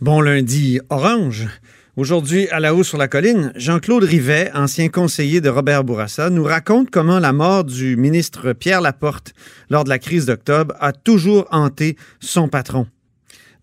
[0.00, 1.48] Bon lundi orange.
[1.96, 6.44] Aujourd'hui, à la haut sur la colline, Jean-Claude Rivet, ancien conseiller de Robert Bourassa, nous
[6.44, 9.32] raconte comment la mort du ministre Pierre Laporte
[9.70, 12.86] lors de la crise d'octobre a toujours hanté son patron.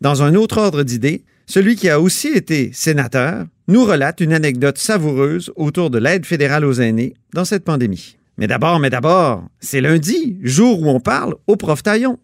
[0.01, 4.77] Dans un autre ordre d'idées, celui qui a aussi été sénateur nous relate une anecdote
[4.77, 8.17] savoureuse autour de l'aide fédérale aux aînés dans cette pandémie.
[8.37, 12.19] Mais d'abord, mais d'abord, c'est lundi, jour où on parle au prof Taillon.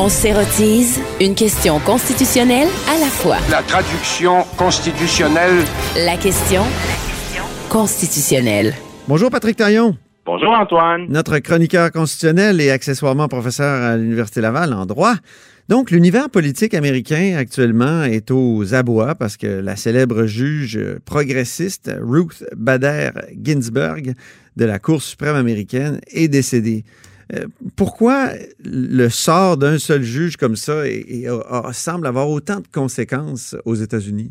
[0.00, 3.38] On s'érotise une question constitutionnelle à la fois.
[3.50, 5.64] La traduction constitutionnelle.
[5.96, 6.62] La question
[7.68, 8.74] constitutionnelle.
[9.08, 9.96] Bonjour Patrick Taillon.
[10.24, 11.06] Bonjour Antoine.
[11.08, 15.14] Notre chroniqueur constitutionnel et accessoirement professeur à l'Université Laval en droit.
[15.68, 22.44] Donc, l'univers politique américain actuellement est aux abois parce que la célèbre juge progressiste Ruth
[22.56, 23.10] Bader
[23.42, 24.14] Ginsburg
[24.56, 26.84] de la Cour suprême américaine est décédée.
[27.34, 27.46] Euh,
[27.76, 28.30] pourquoi
[28.64, 30.82] le sort d'un seul juge comme ça
[31.72, 34.30] semble avoir autant de conséquences aux États-Unis?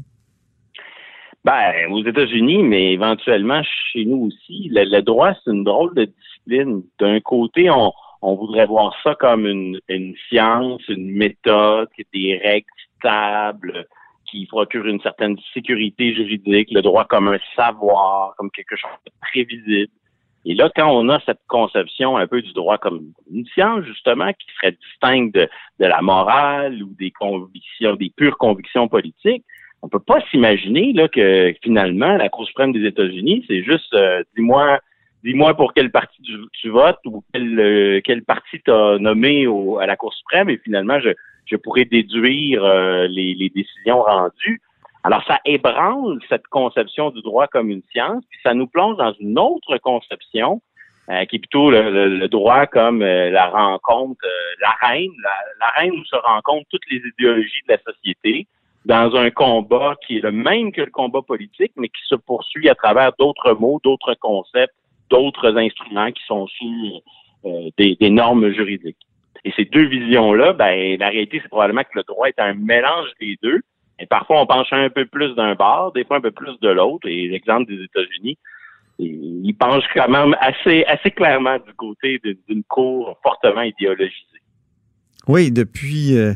[1.48, 4.70] Ben, aux États-Unis, mais éventuellement chez nous aussi.
[4.70, 6.84] Le, droit, c'est une drôle de discipline.
[7.00, 9.80] D'un côté, on, voudrait voir ça comme une,
[10.28, 12.67] science, une méthode, des règles
[12.98, 13.86] stables
[14.30, 19.11] qui procurent une certaine sécurité juridique, le droit comme un savoir, comme quelque chose de
[19.22, 19.92] prévisible.
[20.50, 24.31] Et là, quand on a cette conception un peu du droit comme une science, justement,
[24.31, 29.44] qui serait distincte de, la morale ou des convictions, des pures convictions politiques,
[29.81, 34.23] on peut pas s'imaginer là que finalement la Cour suprême des États-Unis, c'est juste euh,
[34.36, 34.80] dis-moi
[35.23, 36.22] dis-moi pour quel parti
[36.54, 39.45] tu, votes ou quel, euh, parti t'as nommé
[39.82, 44.61] à la Cour suprême et finalement je, pourrais déduire euh, les, décisions rendues.
[45.08, 49.14] Alors, ça ébranle cette conception du droit comme une science, puis ça nous plonge dans
[49.22, 50.62] une autre conception
[51.10, 55.14] euh, qui est plutôt le, droit comme euh, la rencontre, euh, la reine,
[55.62, 58.48] la, reine où se rencontrent toutes les idéologies de la société
[58.84, 62.67] dans un combat qui est le même que le combat politique, mais qui se poursuit
[62.67, 64.76] à travers d'autres mots, d'autres concepts,
[65.10, 67.02] d'autres instruments qui sont sous
[67.78, 68.98] des, des, normes juridiques.
[69.46, 73.08] Et ces deux visions-là, ben, la réalité, c'est probablement que le droit est un mélange
[73.22, 73.62] des deux,
[74.00, 76.70] et parfois, on penche un peu plus d'un bord, des fois un peu plus de
[76.70, 77.08] l'autre.
[77.08, 78.38] Et l'exemple des États-Unis,
[79.00, 84.24] il penche quand même assez, assez clairement du côté d'une cour fortement idéologisée.
[85.28, 86.34] Oui, depuis, euh,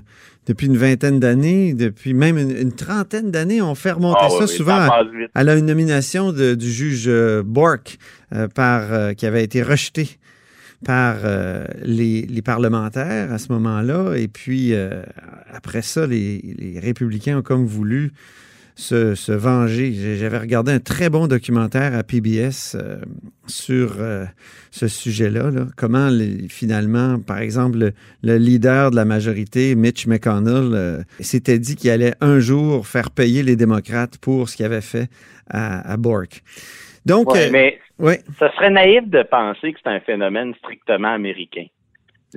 [0.47, 4.87] depuis une vingtaine d'années, depuis même une, trentaine d'années, on fait remonter ah ça souvent
[5.33, 7.97] à, la nomination du juge euh, Bork
[8.33, 10.17] euh, par, qui avait été rejeté
[10.85, 14.15] par euh, les, parlementaires à ce moment-là.
[14.15, 15.03] Et puis, euh,
[15.51, 18.13] après ça, les, républicains ont comme voulu
[18.75, 19.93] se, venger.
[20.17, 22.97] J'avais regardé un très bon documentaire à PBS euh,
[23.47, 23.95] sur
[24.71, 25.51] ce sujet-là.
[25.75, 26.09] Comment,
[26.49, 27.91] finalement, par exemple,
[28.23, 33.43] le, leader de la majorité, Mitch McConnell, s'était dit qu'il allait un jour faire payer
[33.43, 35.09] les démocrates pour ce qu'il avait fait
[35.49, 36.41] à, à Bork.
[37.05, 38.13] Donc, mais oui.
[38.39, 41.65] Ça serait naïf de penser que c'est un phénomène strictement américain.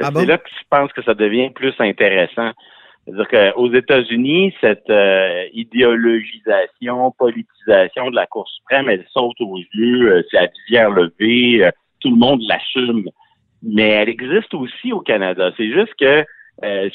[0.00, 2.50] Ah c'est là que je pense que ça devient plus intéressant.
[3.06, 10.10] C'est-à-dire qu'aux États-Unis, cette euh, idéologisation, politisation de la Cour suprême, elle saute aux yeux,
[10.10, 11.70] euh, c'est à visière levée, euh,
[12.00, 13.08] tout le monde l'assume.
[13.62, 15.52] Mais elle existe aussi au Canada.
[15.56, 16.24] C'est juste que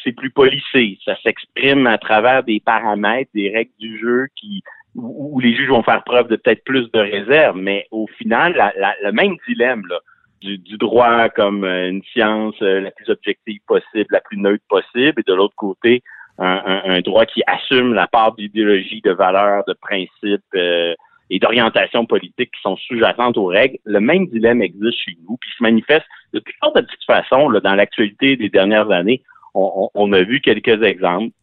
[0.03, 0.97] c'est plus policé.
[1.03, 4.63] Ça s'exprime à travers des paramètres, des règles du jeu qui
[4.95, 9.11] où, les juges vont faire preuve de peut-être plus de réserve, mais au final, le
[9.11, 9.99] même dilemme là,
[10.41, 15.19] du, droit comme euh, une science euh, la plus objective possible, la plus neutre possible,
[15.19, 16.03] et de l'autre côté,
[16.41, 20.93] un, droit qui assume la part d'idéologie, de valeurs, de principes euh,
[21.29, 23.77] et d'orientation politique qui sont sous-jacentes aux règles.
[23.83, 27.49] Le même dilemme existe chez nous, puis se manifeste de toutes sortes de petites façons
[27.49, 29.21] là, dans l'actualité des dernières années.
[29.53, 31.33] On, on, a vu quelques exemples.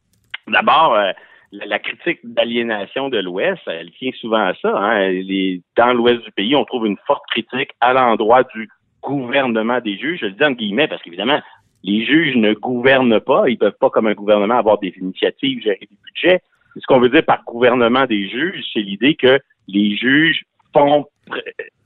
[0.49, 0.97] D'abord,
[1.53, 4.71] la, critique d'aliénation de l'Ouest, elle tient souvent à ça.
[4.77, 5.13] Hein.
[5.77, 8.69] dans l'Ouest du pays, on trouve une forte critique à l'endroit du
[9.07, 10.19] gouvernement des juges.
[10.21, 11.41] Je le dis en guillemets parce qu'évidemment,
[11.85, 13.49] les juges ne gouvernent pas.
[13.49, 16.41] Ils peuvent pas, comme un gouvernement, avoir des initiatives, gérer des budgets.
[16.77, 19.39] Ce qu'on veut dire par gouvernement des juges, c'est l'idée que
[19.69, 21.07] les juges font,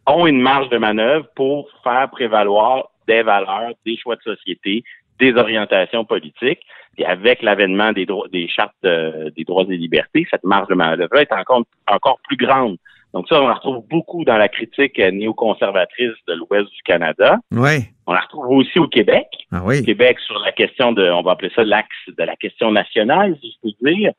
[0.07, 4.83] ont une marge de manœuvre pour faire prévaloir des valeurs, des choix de société,
[5.21, 6.63] des orientations politiques.
[6.97, 11.33] Et avec l'avènement des, des chartes des droits et libertés, cette marge de manœuvre est
[11.33, 12.77] encore plus grande.
[13.13, 17.39] Donc ça, on la retrouve beaucoup dans la critique néoconservatrice de l'Ouest du Canada.
[17.51, 17.85] Oui.
[18.07, 19.27] On la retrouve aussi au Québec.
[19.51, 19.81] Ah oui.
[19.81, 23.37] Au Québec, sur la question de, on va appeler ça l'axe de la question nationale,
[23.41, 24.13] si je peux dire.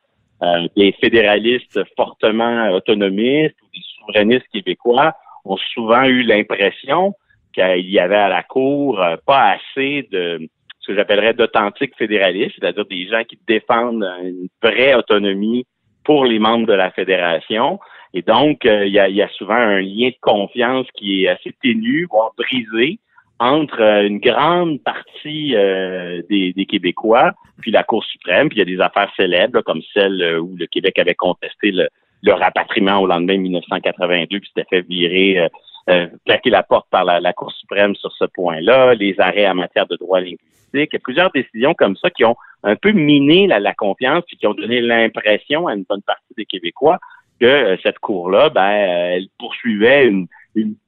[0.43, 5.13] Euh, des fédéralistes fortement autonomistes ou des souverainistes québécois
[5.45, 7.13] ont souvent eu l'impression
[7.53, 10.49] qu'il y avait à la Cour euh, pas assez de
[10.79, 15.65] ce que j'appellerais d'authentiques fédéralistes, c'est-à-dire des gens qui défendent une vraie autonomie
[16.03, 17.79] pour les membres de la fédération.
[18.13, 22.07] Et donc, euh, il y, a, souvent un lien de confiance qui est assez ténu,
[22.09, 22.99] voire brisé,
[23.39, 27.31] entre euh, une grande partie euh, des, Québécois,
[27.61, 30.65] puis la Cour suprême, puis il y a des affaires célèbres, comme celle où le
[30.67, 31.87] Québec avait contesté le,
[32.33, 35.49] rapatriement au lendemain de 1982, puis s'était fait virer,
[35.89, 39.87] euh, claquer la porte par la, Cour suprême sur ce point-là, les arrêts en matière
[39.87, 40.39] de droit linguistique.
[40.73, 44.45] Y a plusieurs décisions comme ça qui ont un peu miné la, confiance, puis qui
[44.45, 46.99] ont donné l'impression à une bonne partie des Québécois
[47.41, 50.27] que euh, cette cour-là, ben, euh, elle poursuivait une,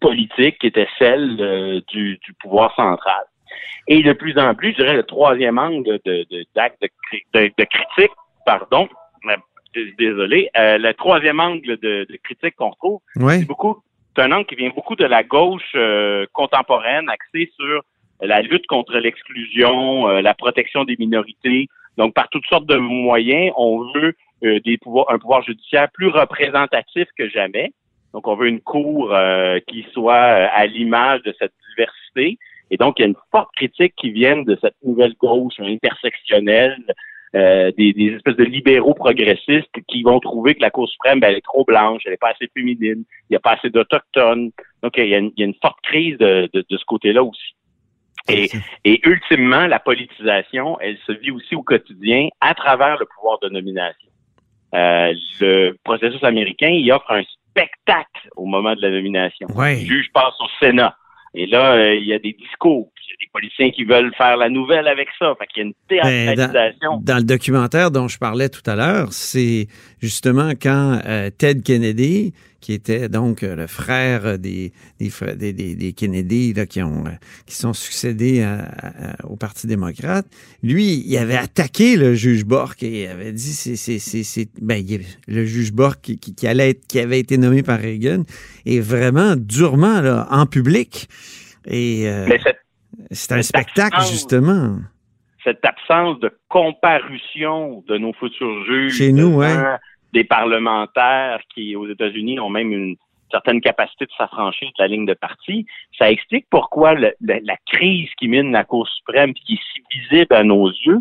[0.02, 3.24] politique qui était celle euh, du, pouvoir central.
[3.88, 6.82] Et de plus en plus, je dirais, le troisième angle de, d'acte
[7.34, 8.12] de, critique,
[8.46, 8.90] pardon,
[9.98, 13.82] désolé, le troisième angle de, critique qu'on trouve, c'est beaucoup,
[14.16, 15.76] c'est un angle qui vient beaucoup de la gauche
[16.34, 17.84] contemporaine, axée sur
[18.22, 21.68] la lutte contre l'exclusion, la protection des minorités.
[21.98, 26.08] Donc, par toutes sortes de moyens, on veut euh, des pouvoirs, un pouvoir judiciaire plus
[26.08, 27.72] représentatif que jamais.
[28.14, 32.38] Donc, on veut une cour euh, qui soit euh, à l'image de cette diversité.
[32.72, 36.78] Et donc, il y a une forte critique qui vient de cette nouvelle gauche intersectionnelle,
[37.34, 41.42] des, espèces de libéraux progressistes qui vont trouver que la Cour suprême, ben, elle est
[41.42, 44.52] trop blanche, elle n'est pas assez féminine, il n'y a pas assez d'autochtones.
[44.84, 47.56] Donc, il y, a une, forte crise de, ce côté-là aussi.
[48.30, 48.50] Et,
[48.86, 53.50] et, ultimement, la politisation, elle se vit aussi au quotidien à travers le pouvoir de
[53.50, 54.10] nomination.
[54.74, 59.48] Euh, le processus américain, il offre un spectacle au moment de la nomination.
[59.56, 60.96] Le juge passe au Sénat.
[61.36, 62.90] Et là, euh, il y a des discours.
[63.34, 65.34] Il des qui veulent faire la nouvelle avec ça.
[65.40, 67.00] Fait qu'il y a une ben, théâtralisation.
[67.02, 69.68] dans, le documentaire dont je parlais tout à l'heure, c'est
[70.02, 75.94] justement quand euh, Ted Kennedy, qui était donc euh, le frère des, des, des, des
[75.94, 77.12] Kennedy là, qui, ont, euh,
[77.46, 78.46] qui sont succédés
[79.24, 80.26] au Parti démocrate.
[80.62, 84.84] Lui, il avait attaqué le juge Bork et avait dit c'est c'est ben,
[85.28, 88.24] le juge Bork qui, qui, allait être, qui avait été nommé par Reagan
[88.66, 91.08] et vraiment durement là, en public.
[91.68, 92.28] Et euh,
[93.12, 94.78] c'est un spectacle justement
[95.44, 98.98] cette absence de comparution de nos futurs juges.
[98.98, 99.56] Chez nous, ouais
[100.14, 102.96] des parlementaires qui, aux États-Unis, ont même une
[103.32, 105.66] certaine capacité de s'affranchir de la ligne de parti.
[105.98, 110.44] Ça explique pourquoi la, crise qui mine la Cour suprême, qui est si visible à
[110.44, 111.00] nos yeux,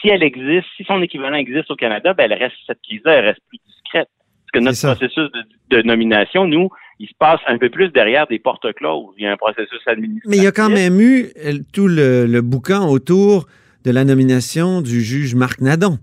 [0.00, 3.26] si elle existe, si son équivalent existe au Canada, ben elle reste cette crise-là, elle
[3.26, 4.08] reste plus discrète.
[4.08, 5.30] Parce que notre processus
[5.70, 6.68] de, nomination, nous,
[7.02, 9.12] il se passe un peu plus derrière des portes closes.
[9.18, 10.30] Il y a un processus administratif.
[10.30, 13.48] Mais il y a quand même eu euh, tout le, le boucan autour
[13.84, 15.98] de la nomination du juge Marc Nadon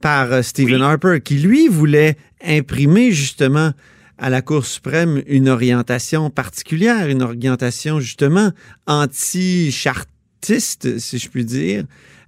[0.00, 3.72] par euh, Stephen Harper, qui lui voulait imprimer justement
[4.18, 8.52] à la Cour suprême une orientation particulière, une orientation justement
[8.86, 11.82] anti-chartiste, si je puis dire,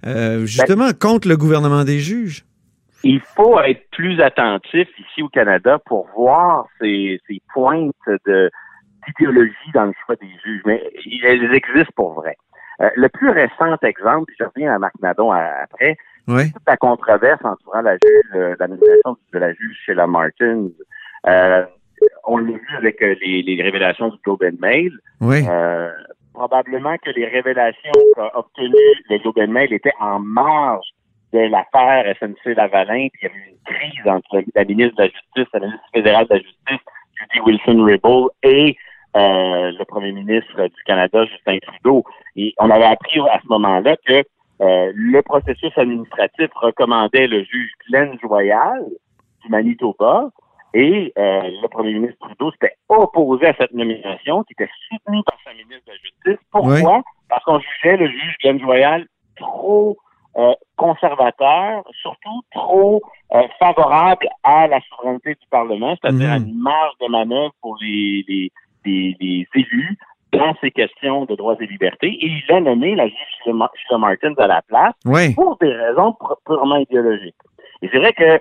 [0.05, 2.43] euh, justement ben, contre le gouvernement des juges.
[3.03, 7.93] Il faut être plus attentif ici au Canada pour voir ces, ces pointes
[9.07, 10.81] d'idéologie dans le choix des juges, mais
[11.23, 12.37] elles existent pour vrai.
[12.81, 17.81] Euh, le plus récent exemple, je reviens à Marc Nadon après, toute la controverse entourant
[17.81, 20.69] la juge, euh, la nomination de la juge Sheila Martins.
[21.27, 21.65] Euh,
[22.25, 24.91] on l'a vu avec euh, les, révélations du Globe and Mail.
[25.21, 25.43] Oui.
[26.33, 27.91] probablement que les révélations
[28.33, 30.87] obtenues de Globe and Mail étaient en marge
[31.33, 35.53] de l'affaire SNC-Lavalin, puis il y avait une crise entre la ministre de la Justice,
[35.53, 36.85] la ministre fédérale de la Justice,
[37.19, 38.77] Judy Wilson-Raybould, et
[39.15, 42.03] le premier ministre du Canada, Justin Trudeau.
[42.35, 44.23] Et on avait appris à ce moment-là que
[44.61, 48.85] euh, le processus administratif recommandait le juge Glenn Joyal
[49.43, 50.29] du Manitoba
[50.73, 55.37] et euh, le premier ministre Trudeau s'était opposé à cette nomination qui était soutenue par
[55.43, 56.47] sa ministre de la Justice.
[56.51, 57.03] Pourquoi?
[57.29, 59.97] Parce qu'on jugeait le juge Glenn Joyal trop
[60.37, 63.01] euh, conservateur, surtout trop
[63.59, 66.47] favorable à la souveraineté du Parlement, c'est-à-dire à mhm.
[66.49, 68.23] une marge de manœuvre pour les,
[68.85, 69.97] les, les élus
[70.33, 74.33] dans ces questions de droits et libertés et il a nommé la juge Sheila Martins
[74.37, 74.93] à la place
[75.35, 77.35] pour des raisons purement idéologiques.
[77.81, 78.39] Et c'est vrai que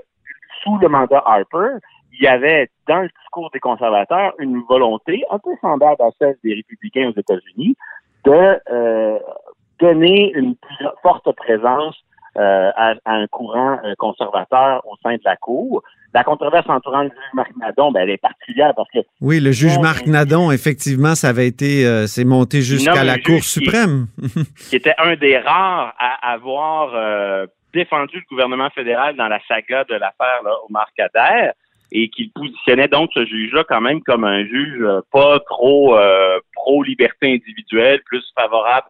[0.62, 1.78] sous le mandat Harper,
[2.12, 6.37] il y avait dans le discours des conservateurs une volonté un peu semblable à celle
[6.42, 7.76] des républicains aux États-Unis
[8.25, 9.18] de euh,
[9.82, 11.96] donner une plus forte présence
[12.38, 15.82] euh, à, un courant euh, conservateur au sein de la Cour.
[16.14, 19.00] La controverse entourant le juge Marc Nadon, ben, elle est particulière parce que...
[19.20, 21.86] Oui, le juge Marc Nadon, effectivement, ça avait été...
[21.86, 24.06] Euh, c'est monté jusqu'à la Cour suprême.
[24.70, 26.92] Qui, était un des rares à avoir
[27.74, 31.50] défendu le gouvernement fédéral dans la saga de l'affaire Omar Kader
[31.90, 35.98] et qu'il positionnait donc ce juge-là quand même comme un juge pas trop
[36.54, 38.86] pro-liberté individuelle, plus favorable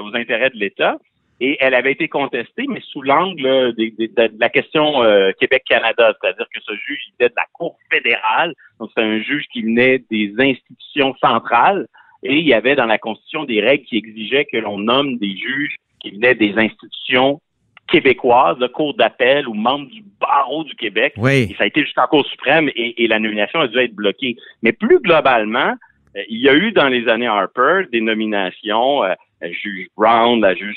[0.00, 0.96] aux intérêts de l'État.
[1.44, 6.60] Et elle avait été contestée, mais sous l'angle de, la question euh, Québec-Canada, c'est-à-dire que
[6.60, 11.16] ce juge était de la Cour fédérale, donc c'est un juge qui venait des institutions
[11.20, 11.88] centrales,
[12.22, 15.36] et il y avait dans la Constitution des règles qui exigeaient que l'on nomme des
[15.36, 17.40] juges qui venaient des institutions
[17.88, 21.14] québécoises, de Cour d'appel ou membres du barreau du Québec.
[21.16, 21.48] Oui.
[21.50, 24.36] Et ça a été jusqu'en Cour suprême et, et la nomination a dû être bloquée.
[24.62, 25.74] Mais plus globalement, euh,
[26.14, 30.76] il y a eu dans les années Harper des nominations, euh, juge Brown, la juge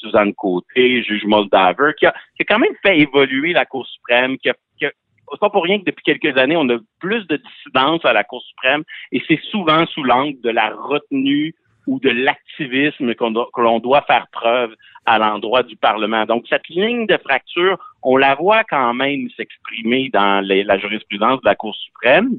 [0.00, 4.36] Suzanne Côté, juge Moldaver, qui a, qui a quand même fait évoluer la Cour suprême,
[4.38, 4.90] qui a, qui a
[5.30, 8.24] c'est pas pour rien que depuis quelques années, on a plus de dissidence à la
[8.24, 11.54] Cour suprême et c'est souvent sous l'angle de la retenue
[11.86, 14.74] ou de l'activisme qu'on que l'on doit faire preuve
[15.06, 16.26] à l'endroit du Parlement.
[16.26, 21.46] Donc, cette ligne de fracture, on la voit quand même s'exprimer dans la jurisprudence de
[21.46, 22.38] la Cour suprême.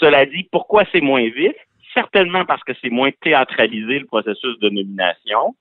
[0.00, 1.52] Cela dit, pourquoi c'est moins vif?
[1.94, 5.54] Certainement parce que c'est moins théâtralisé le processus de nomination.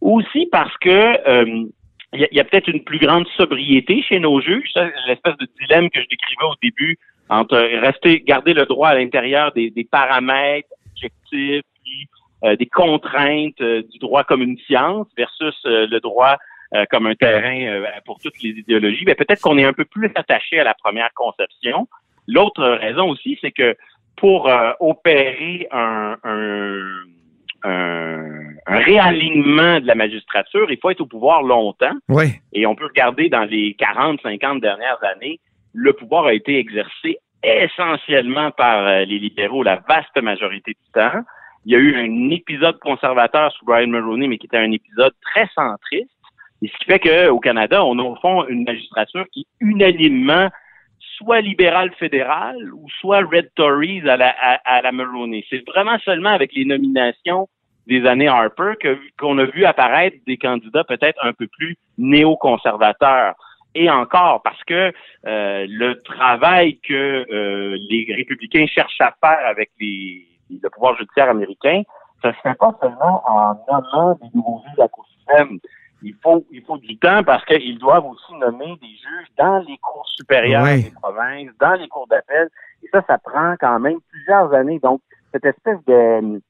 [0.00, 1.64] Aussi parce que euh,
[2.12, 4.72] il y a, peut-être une plus grande sobriété chez nos juges.
[5.06, 9.52] L'espèce de dilemme que je décrivais au début entre rester, garder le droit à l'intérieur
[9.52, 11.62] des, paramètres objectifs,
[12.44, 16.36] euh, des contraintes euh, du droit comme une science versus le droit
[16.92, 19.04] comme un terrain pour toutes les idéologies.
[19.04, 21.88] Peut-être qu'on est un peu plus attaché à la première conception.
[22.26, 23.76] L'autre raison aussi, c'est que
[24.16, 26.16] pour euh, opérer un,
[28.66, 31.92] réalignement de la magistrature, il faut être au pouvoir longtemps.
[32.08, 32.26] Oui.
[32.52, 35.40] Et on peut regarder dans les 40, 50 dernières années,
[35.74, 41.22] le pouvoir a été exercé essentiellement par euh, les libéraux la vaste majorité du temps.
[41.64, 45.12] Il y a eu un épisode conservateur sous Brian Mulroney, mais qui était un épisode
[45.22, 46.10] très centriste.
[46.62, 50.48] Et ce qui fait qu'au Canada, on a au fond une magistrature qui unanimement
[51.20, 54.30] soit libéral fédéral ou soit Red Tories à la,
[54.64, 55.44] à, la Mulroney.
[55.50, 57.48] C'est vraiment seulement avec les nominations
[57.86, 58.74] des années Harper
[59.18, 63.34] qu'on a vu apparaître des candidats peut-être un peu plus néoconservateurs.
[63.74, 64.92] Et encore parce que
[65.26, 66.94] euh, le travail que
[67.30, 71.82] euh, les républicains cherchent à faire avec les, le pouvoir judiciaire américain,
[72.22, 75.06] ça se fait pas seulement en nommant des nouveaux juges à cause
[76.02, 79.78] il faut, il faut du temps parce qu'ils doivent aussi nommer des juges dans les
[79.78, 82.48] cours supérieures des provinces, dans les cours d'appel.
[82.82, 84.78] Et ça, ça prend quand même plusieurs années.
[84.78, 85.00] Donc,
[85.32, 86.40] cette espèce de,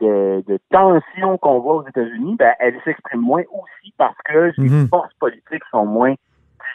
[0.00, 4.68] de, de tension qu'on voit aux États-Unis, ben, elle s'exprime moins aussi parce que les
[4.68, 4.88] mhm.
[4.88, 6.14] forces politiques sont moins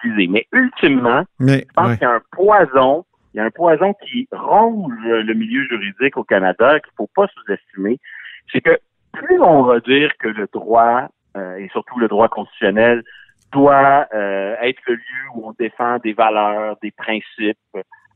[0.04, 0.28] utilisées.
[0.28, 4.28] Mais ultimement, je pense qu'il y a un poison, il y a un poison qui
[4.32, 8.00] ronge le milieu juridique au Canada qu'il faut pas sous-estimer.
[8.52, 8.80] C'est que
[9.12, 13.04] plus on va dire que le droit euh, et surtout le droit constitutionnel
[13.52, 17.58] doit euh, être le lieu où on défend des valeurs, des principes,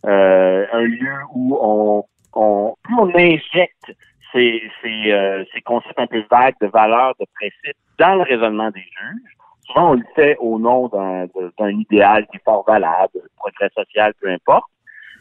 [0.06, 3.92] euh, un lieu où on, on plus on injecte
[4.32, 8.82] ces, ces, ces concepts un peu vagues de valeurs, de principes dans le raisonnement des
[8.82, 9.36] juges.
[9.66, 14.30] Souvent, on le fait au nom d'un idéal qui est fort valable, progrès social, peu
[14.30, 14.70] importe.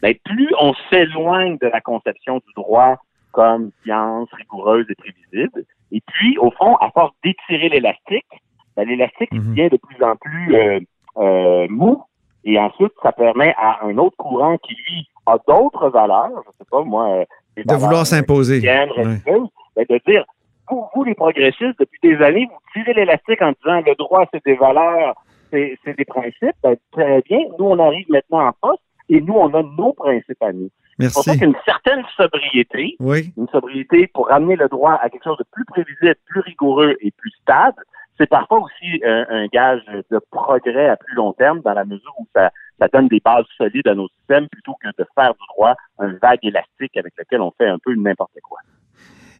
[0.03, 2.97] Mais plus on s'éloigne de la conception du droit
[3.31, 8.27] comme science rigoureuse et prévisible, et puis, au fond, à force d'étirer l'élastique,
[8.75, 9.49] ben, l'élastique mhm.
[9.49, 10.79] devient de plus en plus euh,
[11.17, 12.03] euh, mou.
[12.45, 16.69] Et ensuite, ça permet à un autre courant qui, lui, a d'autres valeurs, je sais
[16.69, 17.09] pas, moi...
[17.09, 17.25] Euh,
[17.57, 18.61] de vouloir s'imposer.
[18.61, 20.25] Ben, de dire,
[20.69, 24.43] vous, vous, les progressistes, depuis des années, vous tirez l'élastique en disant le droit, c'est
[24.45, 25.15] des valeurs,
[25.51, 26.55] c'est des principes.
[26.63, 30.41] Ben, très bien, nous, on arrive maintenant en poste et nous, on a nos principes
[30.41, 30.69] à nous.
[30.99, 31.23] Merci.
[31.23, 35.63] Ça qu'une certaine sobriété, une sobriété pour ramener le droit à quelque chose de plus
[35.65, 37.81] prévisible, plus rigoureux et plus stable,
[38.19, 42.13] c'est parfois aussi euh, un gage de progrès à plus long terme dans la mesure
[42.19, 45.45] où ça, ça donne des bases solides à nos systèmes plutôt que de faire du
[45.55, 48.59] droit un vague élastique avec lequel on fait un peu n'importe quoi.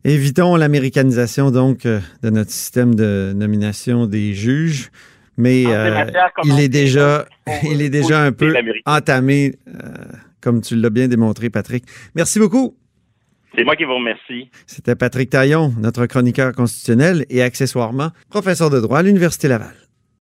[0.05, 4.91] Évitons l'américanisation donc euh, de notre système de nomination des juges,
[5.35, 6.05] mais euh,
[6.45, 7.25] il est déjà,
[7.63, 9.55] il est déjà un peu entamé
[10.41, 11.85] comme tu l'as bien démontré, Patrick.
[12.15, 12.77] Merci beaucoup.
[13.55, 14.49] C'est moi qui vous remercie.
[14.67, 19.88] C'était Patrick Taillon, notre chroniqueur constitutionnel et accessoirement professeur de droit à l'Université Laval.